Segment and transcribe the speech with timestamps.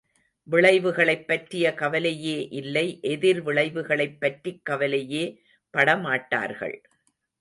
[0.43, 5.41] விளைவுகளைப் பற்றிய கவலையே இல்லை எதிர்விளைவுகளைப் பற்றிக் கவலையே
[5.77, 6.83] படமாட்டார்கள்.